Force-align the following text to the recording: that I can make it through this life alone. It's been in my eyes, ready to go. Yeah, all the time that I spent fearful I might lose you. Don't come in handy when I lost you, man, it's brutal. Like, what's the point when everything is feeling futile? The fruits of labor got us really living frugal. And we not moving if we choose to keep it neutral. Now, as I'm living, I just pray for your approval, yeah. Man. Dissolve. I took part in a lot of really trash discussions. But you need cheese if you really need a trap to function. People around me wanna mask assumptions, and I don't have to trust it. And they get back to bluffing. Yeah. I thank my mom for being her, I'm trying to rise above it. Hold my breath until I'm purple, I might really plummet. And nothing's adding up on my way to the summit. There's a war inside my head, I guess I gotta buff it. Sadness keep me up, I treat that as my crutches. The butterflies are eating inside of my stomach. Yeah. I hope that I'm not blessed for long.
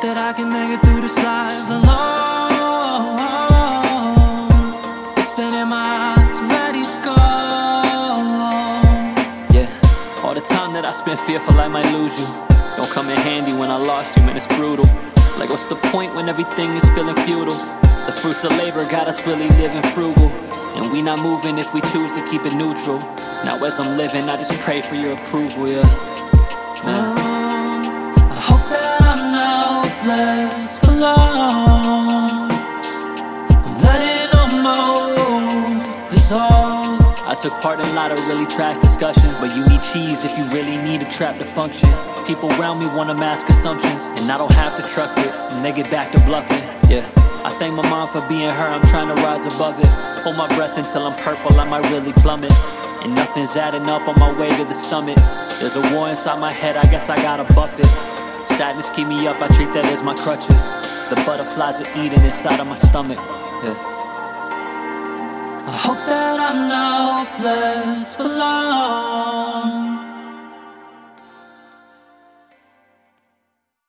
that 0.00 0.16
I 0.16 0.32
can 0.32 0.48
make 0.48 0.70
it 0.70 0.80
through 0.86 1.00
this 1.00 1.16
life 1.16 1.68
alone. 1.68 1.88
It's 5.16 5.32
been 5.32 5.54
in 5.54 5.68
my 5.68 6.14
eyes, 6.14 6.38
ready 6.40 6.82
to 6.82 7.02
go. 7.02 7.16
Yeah, 9.56 10.22
all 10.22 10.34
the 10.34 10.40
time 10.40 10.72
that 10.74 10.84
I 10.84 10.92
spent 10.92 11.18
fearful 11.20 11.58
I 11.58 11.66
might 11.68 11.92
lose 11.92 12.18
you. 12.18 12.26
Don't 12.76 12.90
come 12.90 13.10
in 13.10 13.16
handy 13.16 13.52
when 13.52 13.70
I 13.70 13.76
lost 13.76 14.16
you, 14.16 14.22
man, 14.24 14.36
it's 14.36 14.46
brutal. 14.46 14.86
Like, 15.36 15.50
what's 15.50 15.66
the 15.66 15.76
point 15.90 16.14
when 16.14 16.28
everything 16.28 16.76
is 16.76 16.84
feeling 16.90 17.16
futile? 17.26 17.58
The 18.06 18.12
fruits 18.12 18.44
of 18.44 18.52
labor 18.52 18.84
got 18.84 19.08
us 19.08 19.26
really 19.26 19.48
living 19.60 19.82
frugal. 19.92 20.30
And 20.76 20.92
we 20.92 21.02
not 21.02 21.18
moving 21.18 21.58
if 21.58 21.74
we 21.74 21.80
choose 21.80 22.12
to 22.12 22.24
keep 22.28 22.46
it 22.46 22.54
neutral. 22.54 23.00
Now, 23.44 23.58
as 23.64 23.80
I'm 23.80 23.96
living, 23.96 24.28
I 24.28 24.36
just 24.36 24.52
pray 24.60 24.80
for 24.80 24.94
your 24.94 25.14
approval, 25.14 25.66
yeah. 25.66 25.82
Man. 26.84 27.27
Dissolve. 36.28 37.00
I 37.26 37.34
took 37.34 37.58
part 37.60 37.80
in 37.80 37.86
a 37.86 37.92
lot 37.94 38.12
of 38.12 38.18
really 38.28 38.46
trash 38.46 38.76
discussions. 38.78 39.38
But 39.40 39.56
you 39.56 39.66
need 39.66 39.82
cheese 39.82 40.24
if 40.24 40.36
you 40.36 40.44
really 40.48 40.76
need 40.76 41.00
a 41.02 41.10
trap 41.10 41.38
to 41.38 41.44
function. 41.44 41.90
People 42.26 42.50
around 42.52 42.78
me 42.80 42.86
wanna 42.86 43.14
mask 43.14 43.48
assumptions, 43.48 44.02
and 44.20 44.30
I 44.30 44.36
don't 44.36 44.52
have 44.52 44.74
to 44.76 44.82
trust 44.82 45.16
it. 45.18 45.32
And 45.52 45.64
they 45.64 45.72
get 45.72 45.90
back 45.90 46.12
to 46.12 46.20
bluffing. 46.26 46.62
Yeah. 46.90 47.08
I 47.44 47.50
thank 47.58 47.74
my 47.74 47.88
mom 47.88 48.08
for 48.08 48.20
being 48.28 48.50
her, 48.50 48.66
I'm 48.74 48.86
trying 48.88 49.08
to 49.08 49.14
rise 49.22 49.46
above 49.46 49.78
it. 49.78 49.90
Hold 50.22 50.36
my 50.36 50.48
breath 50.54 50.76
until 50.76 51.06
I'm 51.06 51.16
purple, 51.22 51.58
I 51.58 51.64
might 51.64 51.88
really 51.90 52.12
plummet. 52.12 52.52
And 53.02 53.14
nothing's 53.14 53.56
adding 53.56 53.88
up 53.88 54.06
on 54.08 54.18
my 54.18 54.32
way 54.38 54.54
to 54.54 54.64
the 54.64 54.74
summit. 54.74 55.16
There's 55.60 55.76
a 55.76 55.94
war 55.94 56.10
inside 56.10 56.40
my 56.40 56.52
head, 56.52 56.76
I 56.76 56.82
guess 56.90 57.08
I 57.08 57.16
gotta 57.22 57.44
buff 57.54 57.78
it. 57.78 57.86
Sadness 58.48 58.90
keep 58.90 59.06
me 59.06 59.26
up, 59.28 59.40
I 59.40 59.48
treat 59.48 59.72
that 59.72 59.86
as 59.86 60.02
my 60.02 60.14
crutches. 60.14 60.62
The 61.08 61.16
butterflies 61.24 61.80
are 61.80 61.90
eating 62.02 62.22
inside 62.22 62.60
of 62.60 62.66
my 62.66 62.76
stomach. 62.76 63.18
Yeah. 63.62 63.97
I 65.68 65.76
hope 65.76 65.98
that 65.98 66.40
I'm 66.40 66.66
not 66.66 67.38
blessed 67.38 68.16
for 68.16 68.24
long. 68.24 69.17